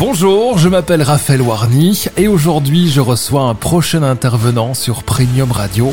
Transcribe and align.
Bonjour, 0.00 0.56
je 0.56 0.70
m'appelle 0.70 1.02
Raphaël 1.02 1.42
Warny 1.42 2.06
et 2.16 2.26
aujourd'hui 2.26 2.88
je 2.88 3.02
reçois 3.02 3.42
un 3.42 3.54
prochain 3.54 4.02
intervenant 4.02 4.72
sur 4.72 5.02
Premium 5.02 5.52
Radio. 5.52 5.92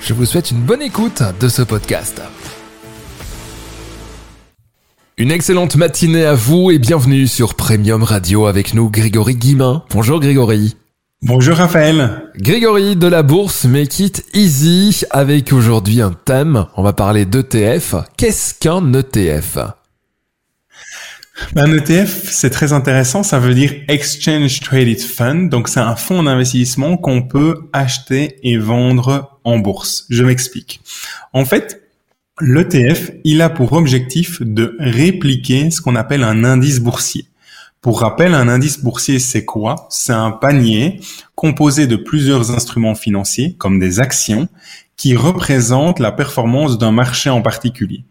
Je 0.00 0.12
vous 0.12 0.24
souhaite 0.24 0.50
une 0.50 0.58
bonne 0.58 0.82
écoute 0.82 1.22
de 1.38 1.46
ce 1.46 1.62
podcast. 1.62 2.20
Une 5.18 5.30
excellente 5.30 5.76
matinée 5.76 6.24
à 6.24 6.34
vous 6.34 6.72
et 6.72 6.80
bienvenue 6.80 7.28
sur 7.28 7.54
Premium 7.54 8.02
Radio 8.02 8.46
avec 8.46 8.74
nous 8.74 8.90
Grégory 8.90 9.36
Guimain. 9.36 9.84
Bonjour 9.90 10.18
Grégory. 10.18 10.76
Bonjour 11.22 11.56
Raphaël. 11.56 12.24
Grégory 12.36 12.96
de 12.96 13.06
la 13.06 13.22
bourse 13.22 13.66
Make 13.66 14.00
It 14.00 14.24
Easy 14.34 15.04
avec 15.10 15.52
aujourd'hui 15.52 16.02
un 16.02 16.12
thème. 16.24 16.66
On 16.76 16.82
va 16.82 16.92
parler 16.92 17.24
d'ETF. 17.24 17.94
Qu'est-ce 18.16 18.54
qu'un 18.58 18.92
ETF 18.92 19.58
un 21.56 21.72
ETF, 21.72 22.30
c'est 22.30 22.50
très 22.50 22.72
intéressant. 22.72 23.22
Ça 23.22 23.38
veut 23.38 23.54
dire 23.54 23.72
Exchange 23.88 24.60
Traded 24.60 25.00
Fund. 25.00 25.48
Donc, 25.48 25.68
c'est 25.68 25.80
un 25.80 25.96
fonds 25.96 26.22
d'investissement 26.22 26.96
qu'on 26.96 27.22
peut 27.22 27.68
acheter 27.72 28.38
et 28.42 28.56
vendre 28.56 29.38
en 29.44 29.58
bourse. 29.58 30.06
Je 30.10 30.24
m'explique. 30.24 30.80
En 31.32 31.44
fait, 31.44 31.82
l'ETF, 32.40 33.12
il 33.24 33.42
a 33.42 33.50
pour 33.50 33.72
objectif 33.72 34.42
de 34.42 34.76
répliquer 34.78 35.70
ce 35.70 35.80
qu'on 35.80 35.96
appelle 35.96 36.22
un 36.22 36.44
indice 36.44 36.80
boursier. 36.80 37.26
Pour 37.80 38.00
rappel, 38.00 38.32
un 38.32 38.48
indice 38.48 38.82
boursier, 38.82 39.18
c'est 39.18 39.44
quoi? 39.44 39.86
C'est 39.90 40.14
un 40.14 40.30
panier 40.30 41.00
composé 41.34 41.86
de 41.86 41.96
plusieurs 41.96 42.50
instruments 42.50 42.94
financiers, 42.94 43.56
comme 43.58 43.78
des 43.78 44.00
actions, 44.00 44.48
qui 44.96 45.16
représentent 45.16 45.98
la 45.98 46.12
performance 46.12 46.78
d'un 46.78 46.92
marché 46.92 47.28
en 47.28 47.42
particulier. 47.42 48.04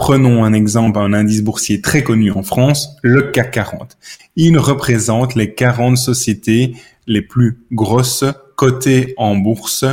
Prenons 0.00 0.44
un 0.44 0.54
exemple, 0.54 0.98
un 0.98 1.12
indice 1.12 1.42
boursier 1.42 1.82
très 1.82 2.02
connu 2.02 2.32
en 2.32 2.42
France, 2.42 2.96
le 3.02 3.30
CAC 3.32 3.50
40. 3.50 3.98
Il 4.34 4.56
représente 4.56 5.34
les 5.34 5.54
40 5.54 5.98
sociétés 5.98 6.72
les 7.06 7.20
plus 7.20 7.58
grosses 7.70 8.24
cotées 8.56 9.12
en 9.18 9.36
bourse 9.36 9.84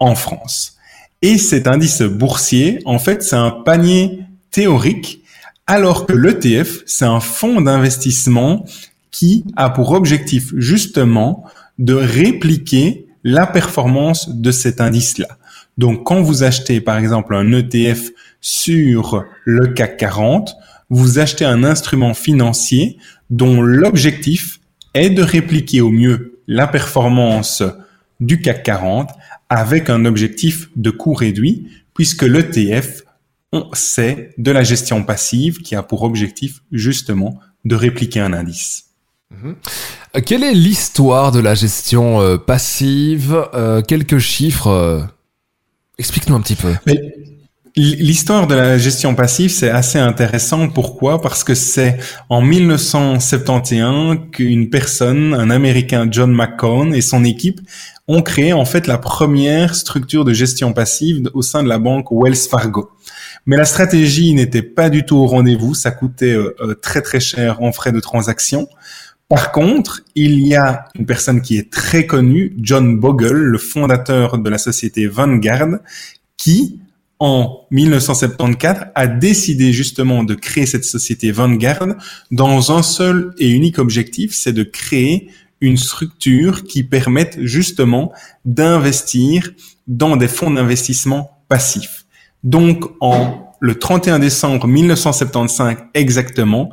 en 0.00 0.16
France. 0.16 0.76
Et 1.22 1.38
cet 1.38 1.68
indice 1.68 2.02
boursier, 2.02 2.80
en 2.84 2.98
fait, 2.98 3.22
c'est 3.22 3.36
un 3.36 3.52
panier 3.52 4.18
théorique, 4.50 5.22
alors 5.68 6.06
que 6.06 6.14
l'ETF, 6.14 6.82
c'est 6.84 7.04
un 7.04 7.20
fonds 7.20 7.60
d'investissement 7.60 8.64
qui 9.12 9.44
a 9.54 9.70
pour 9.70 9.92
objectif 9.92 10.52
justement 10.56 11.44
de 11.78 11.94
répliquer 11.94 13.06
la 13.22 13.46
performance 13.46 14.28
de 14.30 14.50
cet 14.50 14.80
indice-là. 14.80 15.28
Donc, 15.78 16.02
quand 16.04 16.22
vous 16.22 16.42
achetez, 16.42 16.80
par 16.80 16.98
exemple, 16.98 17.36
un 17.36 17.52
ETF 17.52 18.10
sur 18.44 19.24
le 19.44 19.68
CAC 19.68 19.96
40, 19.96 20.54
vous 20.90 21.18
achetez 21.18 21.46
un 21.46 21.64
instrument 21.64 22.12
financier 22.12 22.98
dont 23.30 23.62
l'objectif 23.62 24.60
est 24.92 25.08
de 25.08 25.22
répliquer 25.22 25.80
au 25.80 25.88
mieux 25.88 26.40
la 26.46 26.66
performance 26.66 27.62
du 28.20 28.42
CAC 28.42 28.62
40 28.62 29.10
avec 29.48 29.88
un 29.88 30.04
objectif 30.04 30.68
de 30.76 30.90
coût 30.90 31.14
réduit, 31.14 31.68
puisque 31.94 32.20
l'ETF, 32.20 33.04
c'est 33.72 34.34
de 34.36 34.50
la 34.50 34.62
gestion 34.62 35.02
passive 35.04 35.62
qui 35.62 35.74
a 35.74 35.82
pour 35.82 36.02
objectif 36.02 36.60
justement 36.70 37.40
de 37.64 37.74
répliquer 37.76 38.20
un 38.20 38.34
indice. 38.34 38.90
Mhm. 39.30 39.56
Quelle 40.26 40.44
est 40.44 40.52
l'histoire 40.52 41.32
de 41.32 41.40
la 41.40 41.54
gestion 41.54 42.20
euh, 42.20 42.36
passive? 42.36 43.42
Euh, 43.54 43.80
Quelques 43.80 44.18
chiffres 44.18 44.66
euh, 44.66 45.00
Explique-nous 45.96 46.34
un 46.34 46.40
petit 46.42 46.56
peu. 46.56 46.74
L'histoire 47.76 48.46
de 48.46 48.54
la 48.54 48.78
gestion 48.78 49.16
passive, 49.16 49.50
c'est 49.50 49.68
assez 49.68 49.98
intéressant. 49.98 50.68
Pourquoi? 50.68 51.20
Parce 51.20 51.42
que 51.42 51.54
c'est 51.54 51.98
en 52.28 52.40
1971 52.40 54.30
qu'une 54.30 54.70
personne, 54.70 55.34
un 55.34 55.50
Américain, 55.50 56.06
John 56.08 56.32
McCone, 56.32 56.94
et 56.94 57.00
son 57.00 57.24
équipe 57.24 57.60
ont 58.06 58.22
créé 58.22 58.52
en 58.52 58.64
fait 58.64 58.86
la 58.86 58.96
première 58.96 59.74
structure 59.74 60.24
de 60.24 60.32
gestion 60.32 60.72
passive 60.72 61.28
au 61.34 61.42
sein 61.42 61.64
de 61.64 61.68
la 61.68 61.80
banque 61.80 62.12
Wells 62.12 62.48
Fargo. 62.48 62.90
Mais 63.44 63.56
la 63.56 63.64
stratégie 63.64 64.34
n'était 64.34 64.62
pas 64.62 64.88
du 64.88 65.04
tout 65.04 65.16
au 65.16 65.26
rendez-vous. 65.26 65.74
Ça 65.74 65.90
coûtait 65.90 66.32
euh, 66.32 66.54
euh, 66.60 66.74
très 66.74 67.02
très 67.02 67.18
cher 67.18 67.60
en 67.60 67.72
frais 67.72 67.90
de 67.90 67.98
transaction. 67.98 68.68
Par 69.28 69.50
contre, 69.50 70.02
il 70.14 70.46
y 70.46 70.54
a 70.54 70.84
une 70.96 71.06
personne 71.06 71.42
qui 71.42 71.58
est 71.58 71.72
très 71.72 72.06
connue, 72.06 72.54
John 72.58 73.00
Bogle, 73.00 73.32
le 73.32 73.58
fondateur 73.58 74.38
de 74.38 74.48
la 74.48 74.58
société 74.58 75.08
Vanguard, 75.08 75.78
qui, 76.36 76.78
en 77.20 77.66
1974, 77.70 78.86
a 78.94 79.06
décidé 79.06 79.72
justement 79.72 80.24
de 80.24 80.34
créer 80.34 80.66
cette 80.66 80.84
société 80.84 81.30
Vanguard 81.30 81.86
dans 82.30 82.72
un 82.76 82.82
seul 82.82 83.34
et 83.38 83.48
unique 83.48 83.78
objectif, 83.78 84.34
c'est 84.34 84.52
de 84.52 84.64
créer 84.64 85.28
une 85.60 85.76
structure 85.76 86.64
qui 86.64 86.82
permette 86.82 87.38
justement 87.42 88.12
d'investir 88.44 89.50
dans 89.86 90.16
des 90.16 90.28
fonds 90.28 90.50
d'investissement 90.50 91.42
passifs. 91.48 92.04
Donc, 92.42 92.84
en 93.00 93.44
le 93.60 93.76
31 93.76 94.18
décembre 94.18 94.66
1975 94.66 95.76
exactement, 95.94 96.70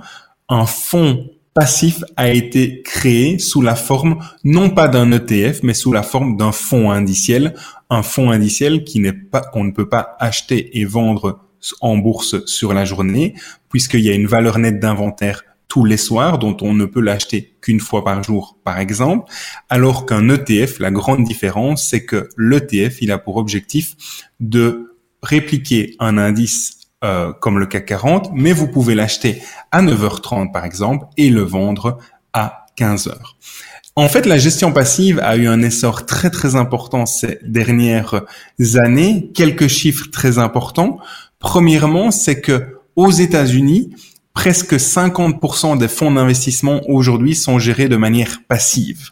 un 0.50 0.66
fonds 0.66 1.30
passif 1.54 2.04
a 2.16 2.30
été 2.30 2.82
créé 2.82 3.40
sous 3.40 3.62
la 3.62 3.76
forme 3.76 4.20
non 4.44 4.70
pas 4.70 4.88
d'un 4.88 5.12
ETF, 5.12 5.64
mais 5.64 5.74
sous 5.74 5.92
la 5.92 6.04
forme 6.04 6.38
d'un 6.38 6.52
fonds 6.52 6.92
indiciel, 6.92 7.54
un 7.92 8.02
fonds 8.02 8.32
indiciel 8.32 8.84
qui 8.84 9.00
n'est 9.00 9.14
pas 9.14 9.42
qu'on 9.42 9.66
ne 9.66 9.72
peut 9.72 9.90
pas 9.90 10.16
acheter 10.20 10.80
et 10.80 10.86
vendre 10.86 11.42
en 11.82 11.98
bourse 11.98 12.44
sur 12.46 12.74
la 12.74 12.86
journée, 12.86 13.36
puisqu'il 13.70 14.00
y 14.00 14.10
a 14.10 14.14
une 14.14 14.26
valeur 14.26 14.58
nette 14.58 14.80
d'inventaire 14.80 15.44
tous 15.68 15.86
les 15.86 15.98
soirs, 15.98 16.40
dont 16.40 16.58
on 16.62 16.74
ne 16.74 16.86
peut 16.86 17.02
l'acheter 17.02 17.56
qu'une 17.62 17.80
fois 17.80 18.04
par 18.04 18.24
jour, 18.24 18.58
par 18.64 18.80
exemple, 18.80 19.32
alors 19.70 20.06
qu'un 20.06 20.28
ETF, 20.30 20.80
la 20.80 20.90
grande 20.90 21.24
différence, 21.24 21.88
c'est 21.88 22.06
que 22.06 22.28
l'ETF, 22.38 23.02
il 23.02 23.12
a 23.12 23.18
pour 23.18 23.38
objectif 23.38 23.96
de 24.40 24.98
répliquer 25.22 25.96
un 26.00 26.18
indice 26.18 26.78
euh, 27.04 27.34
comme 27.34 27.60
le 27.60 27.66
CAC 27.66 27.86
40, 27.86 28.32
mais 28.34 28.54
vous 28.54 28.68
pouvez 28.68 28.96
l'acheter 28.96 29.42
à 29.72 29.82
9h30 29.82 30.52
par 30.52 30.66
exemple 30.66 31.06
et 31.18 31.30
le 31.30 31.42
vendre 31.42 32.00
à 32.34 32.66
15h. 32.78 33.16
En 33.98 34.08
fait, 34.08 34.26
la 34.26 34.38
gestion 34.38 34.72
passive 34.72 35.20
a 35.20 35.36
eu 35.36 35.48
un 35.48 35.62
essor 35.62 36.06
très 36.06 36.30
très 36.30 36.56
important 36.56 37.06
ces 37.06 37.40
dernières 37.44 38.24
années. 38.76 39.32
Quelques 39.34 39.68
chiffres 39.68 40.10
très 40.10 40.38
importants. 40.38 41.00
Premièrement, 41.40 42.10
c'est 42.10 42.40
que 42.40 42.78
aux 42.96 43.12
États-Unis, 43.12 43.94
presque 44.34 44.76
50% 44.76 45.78
des 45.78 45.90
fonds 45.90 46.12
d'investissement 46.12 46.82
aujourd'hui 46.88 47.36
sont 47.36 47.60
gérés 47.60 47.90
de 47.90 47.98
manière 47.98 48.40
passive. 48.48 49.10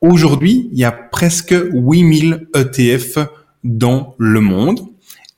Aujourd'hui, 0.00 0.68
il 0.72 0.78
y 0.78 0.84
a 0.84 0.90
presque 0.90 1.54
8000 1.72 2.48
ETF 2.56 3.18
dans 3.62 4.16
le 4.18 4.40
monde. 4.40 4.80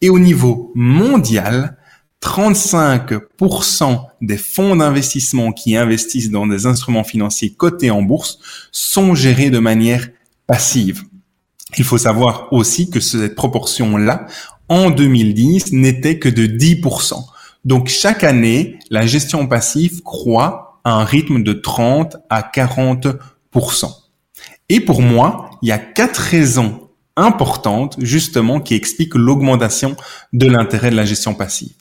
Et 0.01 0.09
au 0.09 0.19
niveau 0.19 0.73
mondial, 0.75 1.77
35% 2.25 4.07
des 4.23 4.39
fonds 4.39 4.77
d'investissement 4.77 5.53
qui 5.53 5.77
investissent 5.77 6.31
dans 6.31 6.47
des 6.47 6.65
instruments 6.65 7.05
financiers 7.05 7.53
cotés 7.53 7.91
en 7.91 8.01
bourse 8.01 8.39
sont 8.73 9.15
gérés 9.15 9.51
de 9.51 9.59
manière 9.59 10.09
passive. 10.47 11.03
Il 11.77 11.85
faut 11.85 11.99
savoir 11.99 12.51
aussi 12.53 12.89
que 12.89 13.01
cette 13.01 13.35
proportion-là, 13.35 14.27
en 14.69 14.91
2010, 14.91 15.73
n'était 15.73 16.19
que 16.19 16.31
de 16.31 16.47
10%. 16.47 17.23
Donc 17.67 17.89
chaque 17.89 18.25
année, 18.25 18.79
la 18.91 19.07
gestion 19.07 19.47
passive 19.47 20.03
croît 20.03 20.81
à 20.85 20.95
un 20.95 21.05
rythme 21.05 21.43
de 21.43 21.53
30 21.53 22.17
à 22.31 22.41
40%. 22.41 23.19
Et 24.71 24.81
pour 24.81 25.03
moi, 25.03 25.51
il 25.63 25.69
y 25.69 25.73
a 25.73 25.79
quatre 25.79 26.19
raisons 26.19 26.89
importante 27.17 27.97
justement 27.99 28.61
qui 28.61 28.75
explique 28.75 29.15
l'augmentation 29.15 29.97
de 30.33 30.47
l'intérêt 30.47 30.91
de 30.91 30.97
la 30.97 31.05
gestion 31.05 31.35
passive. 31.35 31.75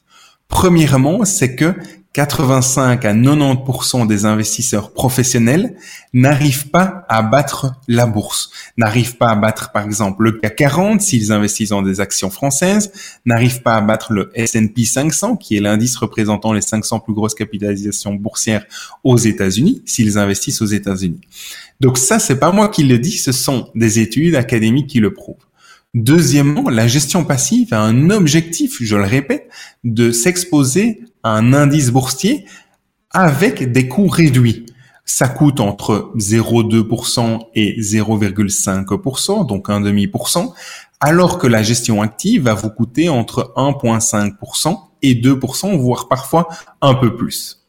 Premièrement, 0.54 1.26
c'est 1.26 1.56
que 1.56 1.74
85 2.14 3.06
à 3.06 3.14
90% 3.16 4.06
des 4.06 4.26
investisseurs 4.26 4.94
professionnels 4.94 5.76
n'arrivent 6.14 6.70
pas 6.70 7.06
à 7.10 7.24
battre 7.24 7.74
la 7.88 8.06
bourse, 8.06 8.52
n'arrivent 8.78 9.18
pas 9.18 9.30
à 9.30 9.36
battre 9.36 9.72
par 9.72 9.84
exemple 9.84 10.26
le 10.26 10.34
CAC 10.34 10.56
40 10.56 11.02
s'ils 11.02 11.32
investissent 11.32 11.70
dans 11.70 11.82
des 11.82 12.00
actions 12.00 12.30
françaises, 12.30 12.92
n'arrivent 13.26 13.64
pas 13.64 13.74
à 13.74 13.82
battre 13.82 14.14
le 14.14 14.30
S&P 14.36 14.86
500 14.86 15.38
qui 15.38 15.58
est 15.58 15.60
l'indice 15.60 15.98
représentant 15.98 16.54
les 16.54 16.62
500 16.62 17.00
plus 17.00 17.16
grosses 17.16 17.34
capitalisations 17.34 18.14
boursières 18.14 18.64
aux 19.04 19.18
États-Unis 19.18 19.82
s'ils 19.88 20.20
investissent 20.20 20.62
aux 20.62 20.68
États-Unis. 20.68 21.20
Donc 21.82 21.98
ça 21.98 22.20
c'est 22.20 22.38
pas 22.38 22.52
moi 22.52 22.70
qui 22.70 22.84
le 22.84 23.00
dis, 23.00 23.18
ce 23.18 23.32
sont 23.32 23.70
des 23.74 23.98
études 23.98 24.36
académiques 24.36 24.88
qui 24.88 25.00
le 25.00 25.14
prouvent. 25.14 25.38
Deuxièmement, 25.94 26.70
la 26.70 26.88
gestion 26.88 27.24
passive 27.24 27.74
a 27.74 27.82
un 27.82 28.10
objectif, 28.10 28.78
je 28.82 28.96
le 28.96 29.04
répète, 29.04 29.50
de 29.84 30.12
s'exposer 30.12 31.04
à 31.22 31.38
un 31.38 31.54
indice 31.54 31.92
boursier 31.92 32.46
avec 33.12 33.72
des 33.72 33.88
coûts 33.88 34.08
réduits. 34.08 34.66
Ça 35.06 35.28
coûte 35.28 35.60
entre 35.60 36.12
0,2% 36.16 37.48
et 37.54 37.80
0,5%, 37.80 39.46
donc 39.46 39.70
un 39.70 39.82
demi 39.82 40.10
alors 41.00 41.38
que 41.38 41.48
la 41.48 41.62
gestion 41.62 42.02
active 42.02 42.44
va 42.44 42.54
vous 42.54 42.70
coûter 42.70 43.10
entre 43.10 43.54
1,5% 43.56 44.80
et 45.02 45.14
2%, 45.14 45.78
voire 45.78 46.08
parfois 46.08 46.48
un 46.82 46.96
peu 46.96 47.16
plus. 47.16 47.66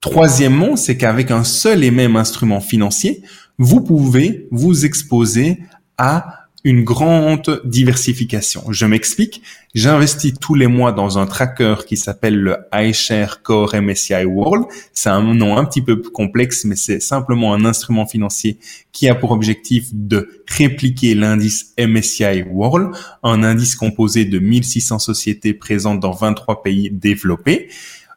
Troisièmement, 0.00 0.76
c'est 0.76 0.96
qu'avec 0.96 1.32
un 1.32 1.42
seul 1.42 1.82
et 1.82 1.90
même 1.90 2.14
instrument 2.14 2.60
financier, 2.60 3.22
vous 3.58 3.80
pouvez 3.80 4.46
vous 4.52 4.84
exposer 4.84 5.58
à 5.98 6.45
une 6.66 6.82
grande 6.82 7.62
diversification. 7.64 8.64
Je 8.72 8.86
m'explique. 8.86 9.40
J'investis 9.72 10.34
tous 10.34 10.56
les 10.56 10.66
mois 10.66 10.90
dans 10.90 11.16
un 11.16 11.26
tracker 11.26 11.76
qui 11.86 11.96
s'appelle 11.96 12.34
le 12.34 12.56
iShare 12.74 13.40
Core 13.42 13.76
MSCI 13.80 14.24
World. 14.24 14.64
C'est 14.92 15.08
un 15.08 15.22
nom 15.22 15.56
un 15.56 15.64
petit 15.64 15.80
peu 15.80 15.94
complexe, 15.94 16.64
mais 16.64 16.74
c'est 16.74 16.98
simplement 16.98 17.54
un 17.54 17.64
instrument 17.64 18.04
financier 18.04 18.58
qui 18.90 19.08
a 19.08 19.14
pour 19.14 19.30
objectif 19.30 19.90
de 19.92 20.42
répliquer 20.48 21.14
l'indice 21.14 21.72
MSCI 21.78 22.42
World, 22.50 22.96
un 23.22 23.44
indice 23.44 23.76
composé 23.76 24.24
de 24.24 24.40
1600 24.40 24.98
sociétés 24.98 25.54
présentes 25.54 26.00
dans 26.00 26.10
23 26.10 26.64
pays 26.64 26.90
développés. 26.90 27.68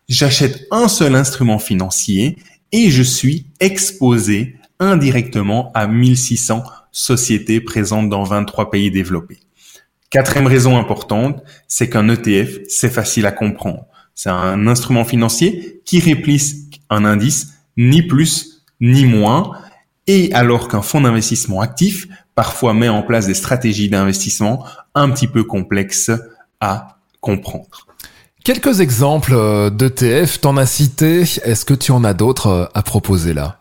J'achète 0.07 0.65
un 0.71 0.87
seul 0.87 1.13
instrument 1.13 1.59
financier 1.59 2.39
et 2.71 2.89
je 2.89 3.03
suis 3.03 3.45
exposé 3.59 4.55
indirectement 4.79 5.71
à 5.75 5.85
1600 5.85 6.63
sociétés 6.99 7.61
présentes 7.61 8.09
dans 8.09 8.23
23 8.23 8.69
pays 8.69 8.91
développés. 8.91 9.39
Quatrième 10.09 10.47
raison 10.47 10.77
importante, 10.77 11.41
c'est 11.67 11.89
qu'un 11.89 12.09
ETF, 12.09 12.59
c'est 12.67 12.89
facile 12.89 13.25
à 13.25 13.31
comprendre. 13.31 13.85
C'est 14.15 14.29
un 14.29 14.67
instrument 14.67 15.05
financier 15.05 15.81
qui 15.85 15.99
réplique 15.99 16.81
un 16.89 17.05
indice, 17.05 17.53
ni 17.77 18.01
plus 18.01 18.63
ni 18.81 19.05
moins, 19.05 19.53
et 20.07 20.33
alors 20.33 20.67
qu'un 20.67 20.81
fonds 20.81 21.01
d'investissement 21.01 21.61
actif 21.61 22.07
parfois 22.35 22.73
met 22.73 22.89
en 22.89 23.03
place 23.03 23.27
des 23.27 23.33
stratégies 23.33 23.89
d'investissement 23.89 24.65
un 24.95 25.09
petit 25.09 25.27
peu 25.27 25.43
complexes 25.43 26.11
à 26.59 26.99
comprendre. 27.21 27.87
Quelques 28.43 28.79
exemples 28.79 29.33
euh, 29.33 29.69
d'ETF, 29.69 30.41
t'en 30.41 30.57
as 30.57 30.65
cité, 30.65 31.21
est-ce 31.21 31.65
que 31.65 31.73
tu 31.73 31.91
en 31.91 32.03
as 32.03 32.13
d'autres 32.13 32.47
euh, 32.47 32.65
à 32.73 32.81
proposer 32.81 33.33
là? 33.33 33.58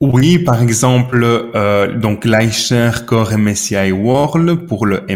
Oui, 0.00 0.38
par 0.38 0.60
exemple, 0.62 1.22
euh, 1.24 1.96
donc 1.96 2.26
l'iShare 2.26 3.06
Core 3.06 3.38
MSCI 3.38 3.92
World 3.92 4.66
pour 4.66 4.84
le 4.84 5.06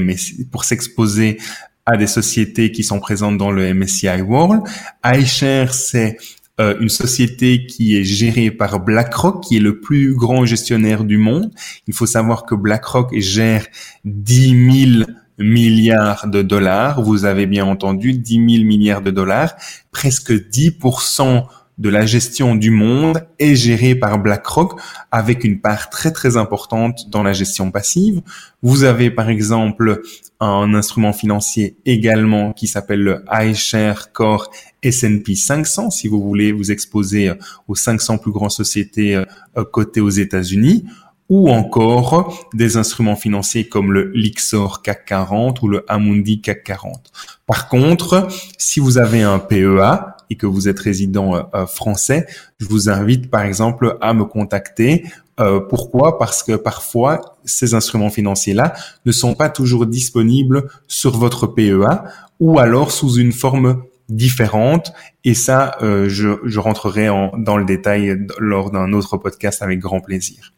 pour 0.51 0.65
s'exposer 0.65 1.39
à 1.85 1.99
des 1.99 2.07
sociétés 2.07 2.73
qui 2.73 2.83
sont 2.83 2.99
présentes 2.99 3.37
dans 3.37 3.51
le 3.51 3.75
MSCI 3.75 4.23
World. 4.23 4.63
iShare, 5.05 5.75
c'est 5.75 6.17
euh, 6.61 6.77
une 6.81 6.89
société 6.89 7.67
qui 7.67 7.99
est 7.99 8.05
gérée 8.05 8.51
par 8.51 8.81
BlackRock, 8.81 9.43
qui 9.43 9.59
est 9.59 9.61
le 9.61 9.81
plus 9.81 10.15
grand 10.15 10.47
gestionnaire 10.47 11.05
du 11.05 11.19
monde. 11.19 11.51
Il 11.87 11.93
faut 11.93 12.07
savoir 12.07 12.47
que 12.47 12.55
BlackRock 12.55 13.15
gère 13.19 13.67
10 14.07 14.97
000 14.97 15.11
milliards 15.39 16.27
de 16.27 16.41
dollars. 16.41 17.03
Vous 17.03 17.27
avez 17.27 17.45
bien 17.47 17.67
entendu, 17.67 18.15
10 18.15 18.35
000 18.35 18.47
milliards 18.65 19.03
de 19.03 19.11
dollars. 19.11 19.55
Presque 19.91 20.33
10% 20.33 21.45
de 21.81 21.89
la 21.89 22.05
gestion 22.05 22.55
du 22.55 22.71
monde 22.71 23.27
est 23.39 23.57
gérée 23.57 23.95
par 23.95 24.19
BlackRock 24.19 24.79
avec 25.11 25.45
une 25.45 25.61
part 25.61 25.89
très 25.89 26.13
très 26.13 26.37
importante 26.37 27.09
dans 27.09 27.23
la 27.23 27.33
gestion 27.33 27.71
passive. 27.71 28.21
Vous 28.63 28.85
avez 28.85 29.11
par 29.11 29.31
exemple 29.31 30.03
un 30.41 30.75
instrument 30.75 31.15
financier 31.15 31.77
également 31.87 32.53
qui 32.53 32.67
s'appelle 32.67 33.01
le 33.01 33.25
iShare 33.33 34.13
Core 34.13 34.51
S&P 34.83 35.35
500 35.35 35.91
si 35.91 36.07
vous 36.07 36.23
voulez 36.23 36.53
vous 36.53 36.71
exposer 36.71 37.33
aux 37.67 37.75
500 37.75 38.19
plus 38.19 38.31
grandes 38.31 38.51
sociétés 38.51 39.17
euh, 39.17 39.25
cotées 39.65 40.03
aux 40.03 40.11
États-Unis 40.11 40.85
ou 41.31 41.49
encore 41.49 42.51
des 42.53 42.77
instruments 42.77 43.17
financiers 43.17 43.69
comme 43.69 43.93
le 43.93 44.11
Lixor 44.15 44.83
CAC 44.83 45.07
40 45.07 45.63
ou 45.63 45.69
le 45.69 45.85
Amundi 45.89 46.43
CAC 46.43 46.65
40. 46.65 47.11
Par 47.47 47.69
contre, 47.69 48.29
si 48.59 48.81
vous 48.81 48.99
avez 48.99 49.23
un 49.23 49.39
PEA 49.39 50.17
et 50.31 50.37
que 50.37 50.47
vous 50.47 50.69
êtes 50.69 50.79
résident 50.79 51.35
euh, 51.35 51.43
euh, 51.55 51.67
français, 51.67 52.27
je 52.59 52.67
vous 52.67 52.89
invite 52.89 53.31
par 53.31 53.43
exemple 53.43 53.99
à 54.01 54.15
me 54.15 54.25
contacter. 54.25 55.05
Euh, 55.39 55.61
pourquoi? 55.61 56.19
Parce 56.19 56.43
que 56.43 56.53
parfois, 56.53 57.37
ces 57.45 57.75
instruments 57.75 58.11
financiers-là 58.11 58.75
ne 59.05 59.13
sont 59.13 59.35
pas 59.35 59.51
toujours 59.51 59.87
disponibles 59.87 60.71
sur 60.87 61.17
votre 61.17 61.47
PEA 61.47 62.05
ou 62.39 62.59
alors 62.59 62.91
sous 62.91 63.17
une 63.17 63.33
forme 63.33 63.83
différente. 64.09 64.93
Et 65.25 65.35
ça, 65.35 65.77
je, 65.81 66.39
je, 66.43 66.59
rentrerai 66.59 67.09
en, 67.11 67.31
dans 67.39 67.57
le 67.57 67.65
détail 67.65 68.27
lors 68.39 68.71
d'un 68.71 68.93
autre 68.93 69.19
podcast 69.19 69.63
avec 69.63 69.79
grand 69.79 70.01
plaisir 70.01 70.53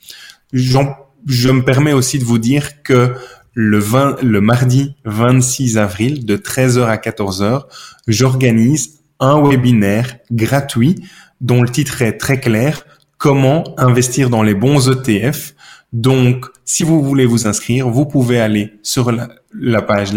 je 1.26 1.50
me 1.50 1.62
permets 1.62 1.92
aussi 1.92 2.18
de 2.18 2.24
vous 2.24 2.38
dire 2.38 2.82
que 2.82 3.14
le, 3.54 3.78
20, 3.78 4.22
le 4.22 4.40
mardi 4.40 4.96
26 5.04 5.78
avril, 5.78 6.24
de 6.24 6.36
13h 6.36 6.84
à 6.84 6.96
14h, 6.96 7.64
j'organise 8.08 9.01
un 9.22 9.40
webinaire 9.40 10.18
gratuit 10.30 10.96
dont 11.40 11.62
le 11.62 11.68
titre 11.68 12.02
est 12.02 12.18
très 12.18 12.38
clair, 12.38 12.84
comment 13.16 13.64
investir 13.78 14.28
dans 14.28 14.42
les 14.42 14.54
bons 14.54 14.90
ETF. 14.90 15.54
Donc, 15.92 16.46
si 16.64 16.82
vous 16.84 17.02
voulez 17.02 17.26
vous 17.26 17.46
inscrire, 17.46 17.88
vous 17.88 18.06
pouvez 18.06 18.40
aller 18.40 18.74
sur 18.82 19.12
la, 19.12 19.28
la 19.58 19.82
page 19.82 20.12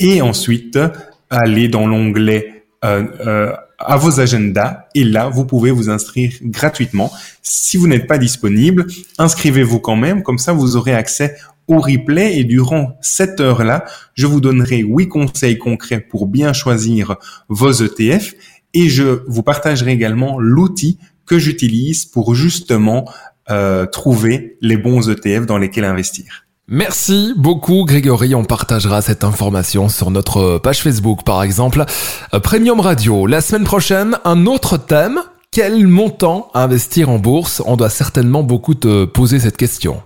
et 0.00 0.22
ensuite 0.22 0.78
aller 1.30 1.68
dans 1.68 1.86
l'onglet 1.86 2.57
euh, 2.84 3.04
euh, 3.26 3.52
à 3.78 3.96
vos 3.96 4.20
agendas 4.20 4.86
et 4.94 5.04
là, 5.04 5.28
vous 5.28 5.44
pouvez 5.44 5.70
vous 5.70 5.88
inscrire 5.88 6.32
gratuitement. 6.42 7.10
Si 7.42 7.76
vous 7.76 7.86
n'êtes 7.86 8.06
pas 8.06 8.18
disponible, 8.18 8.86
inscrivez-vous 9.18 9.80
quand 9.80 9.96
même, 9.96 10.22
comme 10.22 10.38
ça 10.38 10.52
vous 10.52 10.76
aurez 10.76 10.94
accès 10.94 11.36
au 11.68 11.80
replay 11.80 12.38
et 12.38 12.44
durant 12.44 12.96
cette 13.00 13.40
heure-là, 13.40 13.84
je 14.14 14.26
vous 14.26 14.40
donnerai 14.40 14.78
huit 14.78 15.08
conseils 15.08 15.58
concrets 15.58 16.00
pour 16.00 16.26
bien 16.26 16.52
choisir 16.52 17.16
vos 17.48 17.72
ETF 17.72 18.34
et 18.74 18.88
je 18.88 19.22
vous 19.26 19.42
partagerai 19.42 19.92
également 19.92 20.38
l'outil 20.38 20.98
que 21.26 21.38
j'utilise 21.38 22.04
pour 22.04 22.34
justement 22.34 23.08
euh, 23.50 23.86
trouver 23.86 24.56
les 24.60 24.76
bons 24.76 25.08
ETF 25.08 25.46
dans 25.46 25.58
lesquels 25.58 25.84
investir. 25.84 26.47
Merci 26.70 27.32
beaucoup 27.34 27.86
Grégory, 27.86 28.34
on 28.34 28.44
partagera 28.44 29.00
cette 29.00 29.24
information 29.24 29.88
sur 29.88 30.10
notre 30.10 30.58
page 30.58 30.82
Facebook 30.82 31.24
par 31.24 31.42
exemple. 31.42 31.84
Euh, 32.34 32.40
Premium 32.40 32.80
Radio, 32.80 33.26
la 33.26 33.40
semaine 33.40 33.64
prochaine, 33.64 34.18
un 34.26 34.44
autre 34.44 34.76
thème, 34.76 35.18
quel 35.50 35.86
montant 35.86 36.50
investir 36.52 37.08
en 37.08 37.18
bourse? 37.18 37.62
On 37.64 37.76
doit 37.76 37.88
certainement 37.88 38.42
beaucoup 38.42 38.74
te 38.74 39.06
poser 39.06 39.40
cette 39.40 39.56
question. 39.56 40.02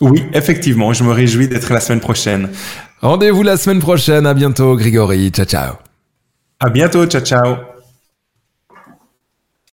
Oui, 0.00 0.24
effectivement, 0.32 0.92
je 0.92 1.04
me 1.04 1.12
réjouis 1.12 1.46
d'être 1.46 1.72
la 1.72 1.80
semaine 1.80 2.00
prochaine. 2.00 2.50
Rendez-vous 3.00 3.44
la 3.44 3.56
semaine 3.56 3.78
prochaine, 3.78 4.26
à 4.26 4.34
bientôt 4.34 4.74
Grégory, 4.74 5.30
ciao 5.30 5.46
ciao. 5.46 5.74
À 6.58 6.70
bientôt, 6.70 7.06
ciao 7.06 7.20
ciao. 7.20 7.75